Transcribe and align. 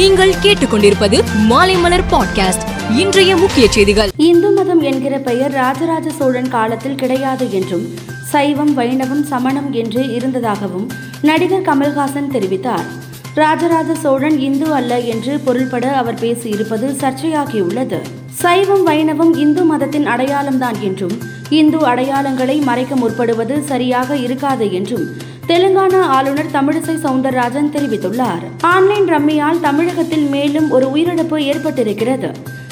நீங்கள் 0.00 0.34
கேட்டுக்கொண்டிருப்பது 0.42 1.24
மாலைமலர் 1.48 2.04
பாட்காஸ்ட். 2.10 2.92
இன்றைய 2.96 3.36
முக்கிய 3.36 3.66
செய்திகள். 3.70 4.10
இந்து 4.16 4.50
மதம் 4.50 4.80
என்கிற 4.80 5.18
பெயர் 5.18 5.50
ராஜராஜ 5.50 6.10
சோழன் 6.10 6.48
காலத்தில் 6.48 6.94
கிடையாது 6.94 7.52
என்றும் 7.52 7.94
சைவம் 8.22 8.78
வைணவம் 8.78 9.22
சமணம் 9.22 9.72
என்று 9.72 10.14
இருந்ததாகவும் 10.14 10.90
நடிகர் 11.22 11.62
கமல்ஹாசன் 11.62 12.30
தெரிவித்தார். 12.32 12.86
ராஜராஜ 13.34 13.94
சோழன் 13.94 14.38
இந்து 14.38 14.72
அல்ல 14.72 15.00
என்று 15.00 15.38
பொருள்பட 15.38 15.96
அவர் 15.96 16.20
பேசியிருப்பது 16.20 16.96
சர்ச்சையாகியுள்ளது. 17.00 18.00
சைவம் 18.30 18.86
வைணவம் 18.86 19.36
இந்து 19.36 19.64
மதத்தின் 19.64 20.06
அடையாளம்தான் 20.06 20.80
என்றும் 20.80 21.18
இந்து 21.50 21.78
அடையாளங்களை 21.78 22.62
மறைக்க 22.62 22.94
முற்படுவது 22.94 23.62
சரியாக 23.64 24.16
இருக்காது 24.16 24.72
என்றும் 24.72 25.28
தெலுங்கானா 25.50 26.00
ஆளுநர் 26.16 26.50
தமிழிசை 26.52 26.94
சவுந்தரராஜன் 27.04 27.70
தெரிவித்துள்ளார். 27.74 28.42
ஆன்லைன் 28.60 29.06
ரம்மியால் 29.06 29.60
தமிழகத்தில் 29.60 30.26
மேலும் 30.34 30.70
ஒரு 30.70 30.86
உயிரிழப்பு 30.94 31.36
ஏற்பட்டிருக்கிறது. 31.50 32.28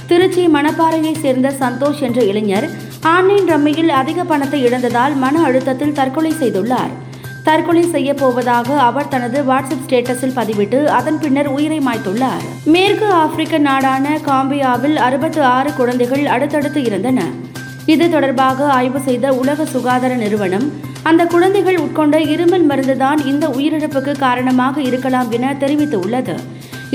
திருச்சி 0.06 0.46
மணப்பாறையை 0.46 1.14
சேர்ந்த 1.18 1.52
சந்தோஷ் 1.60 2.00
என்ற 2.00 2.22
இளைஞர் 2.24 2.66
ஆன்லைன் 3.14 3.48
ரம்மியில் 3.48 3.90
அதிக 4.00 4.24
பணத்தை 4.24 4.60
இழந்ததால் 4.64 5.16
மன 5.16 5.42
அழுத்தத்தில் 5.42 5.92
தற்கொலை 5.92 6.32
செய்துள்ளார். 6.40 6.92
தற்கொலை 7.44 7.84
செய்ய 7.94 8.14
போவதாக 8.14 8.78
அவர் 8.80 9.08
தனது 9.08 9.40
வாட்ஸ்அப் 9.42 9.84
ஸ்டேட்டஸில் 9.86 10.36
பதிவிட்டு 10.38 10.84
அதன் 10.84 11.18
பின்னர் 11.18 11.46
உயிரை 11.46 11.78
மாய்த்துள்ளார். 11.78 12.44
மேற்கு 12.64 13.12
ஆப்பிரிக்க 13.12 13.58
நாடான 13.58 14.18
காம்பியாவில் 14.26 14.94
அறுபத்து 14.94 15.42
ஆறு 15.42 15.72
குழந்தைகள் 15.72 16.26
அடுத்தடுத்து 16.26 16.82
இருந்தன 16.82 17.22
இது 17.86 18.10
தொடர்பாக 18.10 18.70
ஆய்வு 18.70 19.00
செய்த 19.00 19.32
உலக 19.32 19.64
சுகாதார 19.64 20.14
நிறுவனம் 20.14 20.66
அந்த 21.08 21.22
குழந்தைகள் 21.32 21.78
உட்கொண்ட 21.84 22.16
இருமல் 22.34 22.64
மருந்துதான் 22.70 23.20
இந்த 23.30 23.44
உயிரிழப்புக்கு 23.56 24.12
காரணமாக 24.18 24.82
இருக்கலாம் 24.88 25.28
என 25.36 25.52
தெரிவித்துள்ளது. 25.62 26.34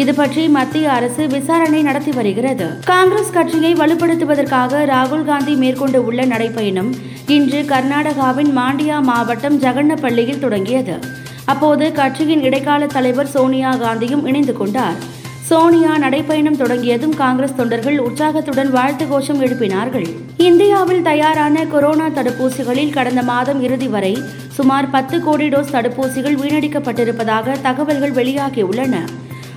இது 0.02 0.12
பற்றி 0.20 0.44
மத்திய 0.56 0.86
அரசு 0.98 1.24
விசாரணை 1.28 1.82
நடத்தி 1.88 2.12
வருகிறது. 2.12 2.68
காங்கிரஸ் 2.92 3.34
கட்சியை 3.38 3.72
வலுப்படுத்துவதற்காக 3.74 4.84
ராகுல் 4.94 5.26
காந்தி 5.32 5.56
மேற்கொண்டு 5.64 6.00
உள்ள 6.06 6.26
நடைப்பயணம் 6.26 6.92
இன்று 7.38 7.62
கர்நாடகாவின் 7.74 8.52
மாண்டியா 8.60 9.00
மாவட்டம் 9.10 9.60
ஜகன்னப்பள்ளியில் 9.62 10.44
தொடங்கியது. 10.46 10.98
அப்போது 11.46 11.88
கட்சியின் 11.92 12.46
இடைக்கால 12.50 12.86
தலைவர் 12.98 13.34
சோனியா 13.36 13.74
காந்தியும் 13.76 14.26
இணைந்து 14.26 14.54
கொண்டார். 14.62 15.00
சோனியா 15.48 15.94
நடைப்பயணம் 15.98 16.58
தொடங்கியதும் 16.58 17.16
காங்கிரஸ் 17.22 17.56
தொண்டர்கள் 17.56 17.98
உற்சாகத்துடன் 18.00 18.70
வாழ்த்து 18.72 19.06
கோஷம் 19.08 19.42
எழுப்பினார்கள். 19.42 20.06
இந்தியாவில் 20.38 21.02
தயாரான 21.02 21.66
கொரோனா 21.66 22.08
தடுப்பூசிகளில் 22.08 22.94
கடந்த 22.94 23.22
மாதம் 23.22 23.62
இறுதி 23.62 23.88
வரை 23.88 24.14
சுமார் 24.58 24.90
பத்து 24.90 25.20
கோடி 25.22 25.50
டோஸ் 25.50 25.74
தடுப்பூசிகள் 25.76 26.40
வீணடிக்கப்பட்டிருப்பதாக 26.44 27.62
தகவல்கள் 27.62 28.16
வெளியாகியுள்ளன. 28.20 28.96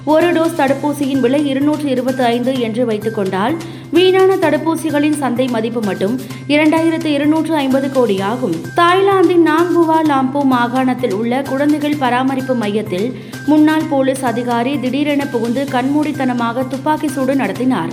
ஒரு 0.04 0.26
டோஸ் 0.32 0.58
தடுப்பூசியின் 0.58 1.20
விலை 1.20 1.46
இருநூற்று 1.46 1.88
இருபத்தி 1.88 2.22
ஐந்து 2.22 2.52
என்று 2.60 2.84
வைத்துக் 2.86 3.14
கொண்டால் 3.14 3.54
வீணான 3.90 4.36
தடுப்பூசிகளின் 4.36 5.16
சந்தை 5.16 5.46
மதிப்பு 5.46 5.80
மட்டும் 5.80 6.20
இரண்டாயிரத்து 6.48 7.04
இருநூற்று 7.04 7.54
ஐம்பது 7.54 7.92
கோடி 7.92 8.20
ஆகும் 8.20 8.56
தாய்லாந்தின் 8.76 9.46
நாங்புவா 9.46 9.98
லாம்பூ 10.02 10.42
மாகாணத்தில் 10.44 11.12
உள்ள 11.12 11.42
குழந்தைகள் 11.42 11.96
பராமரிப்பு 11.96 12.54
மையத்தில் 12.54 13.20
முன்னாள் 13.46 13.86
போலீஸ் 13.90 14.24
அதிகாரி 14.24 14.80
திடீரென 14.80 15.26
புகுந்து 15.26 15.64
கண்மூடித்தனமாக 15.70 16.68
துப்பாக்கி 16.68 17.08
சூடு 17.08 17.34
நடத்தினார். 17.34 17.88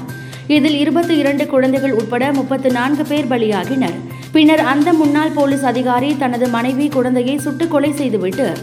இதில் 0.47 0.77
இருபத்தி 0.77 1.17
இரண்டு 1.17 1.47
குழந்தைகள் 1.47 1.93
உட்பட 1.93 2.31
முப்பத்து 2.31 2.71
நான்கு 2.71 3.05
பேர் 3.05 3.27
பலியாகினர். 3.27 3.97
பின்னர் 4.31 4.59
அந்த 4.59 4.93
முன்னாள் 4.93 5.31
போலீஸ் 5.31 5.63
அதிகாரி 5.63 6.17
தனது 6.17 6.47
மனைவி 6.47 6.87
குழந்தையை 6.87 7.37
சுட்டுக் 7.37 7.71
கொலை 7.71 7.91
செய்துவிட்டு 7.91 8.53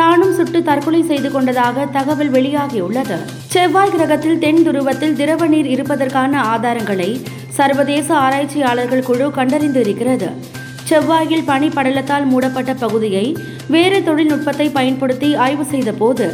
தானும் 0.00 0.34
சுட்டு 0.34 0.58
தற்கொலை 0.62 1.02
செய்து 1.02 1.30
கொண்டதாக 1.30 1.86
தகவல் 1.96 2.30
வெளியாகியுள்ளது. 2.30 3.16
செவ்வாய் 3.54 3.92
கிரகத்தில் 3.94 4.38
தென் 4.38 4.62
துருவத்தில் 4.66 5.16
திரவ 5.20 5.46
நீர் 5.46 5.68
இருப்பதற்கான 5.74 6.42
ஆதாரங்களை 6.54 7.10
சர்வதேச 7.58 8.08
ஆராய்ச்சியாளர்கள் 8.16 9.06
குழு 9.08 9.26
கண்டறிந்திருக்கிறது. 9.36 10.28
செவ்வாயில் 10.88 11.44
பனி 11.46 11.68
படலத்தால் 11.68 12.24
மூடப்பட்ட 12.24 12.74
பகுதியை 12.74 13.26
வேறு 13.68 13.98
தொழில்நுட்பத்தை 14.04 14.66
பயன்படுத்தி 14.68 15.28
ஆய்வு 15.44 15.64
செய்தபோது 15.64 16.26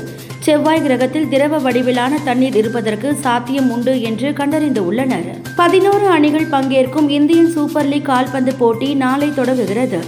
செவ்வாய் 0.46 0.82
கிரகத்தில் 0.84 1.28
திரவ 1.28 1.58
வடிவிலான 1.58 2.12
தண்ணீர் 2.24 2.56
இருப்பதற்கு 2.56 3.08
சாத்தியம் 3.24 3.70
உண்டு 3.70 3.94
என்று 4.08 4.28
கண்டறிந்து 4.32 4.82
உள்ளனர். 4.86 5.28
பதினோரு 5.56 6.06
அணிகள் 6.06 6.52
பங்கேற்கும் 6.54 7.08
இந்தியன் 7.08 7.50
சூப்பர் 7.50 7.88
லீக் 7.88 8.08
கால்பந்து 8.10 8.54
போட்டி 8.54 8.94
நாளை 8.94 9.28
தொடங்குகிறது. 9.34 10.00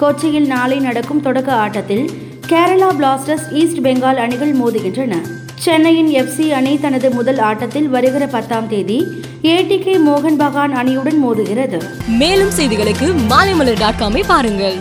கொச்சியில் 0.00 0.48
நாளை 0.54 0.78
நடக்கும் 0.78 1.20
தொடக்க 1.20 1.50
ஆட்டத்தில் 1.64 2.06
கேரளா 2.48 2.88
பிளாஸ்டர்ஸ் 2.98 3.46
ஈஸ்ட் 3.52 3.78
பெங்கால் 3.78 4.18
அணிகள் 4.24 4.52
மோதுகின்றன. 4.56 5.14
சென்னையின் 5.54 6.08
எஃப்சி 6.08 6.48
அணி 6.48 6.78
தனது 6.80 7.10
முதல் 7.10 7.38
ஆட்டத்தில் 7.38 7.88
வருகிற 7.88 8.26
பத்தாம் 8.26 8.68
தேதி 8.68 8.98
ஏடிகே 9.42 9.94
மோகன் 10.06 10.36
பகான் 10.36 10.74
அணியுடன் 10.74 11.20
மோதுகிறது. 11.24 11.78
மேலும் 12.06 12.52
செய்திகளுக்கு 12.58 13.14
மாலைமலர் 13.28 13.78
டாட் 13.78 14.00
காமை 14.00 14.22
பாருங்கள். 14.26 14.76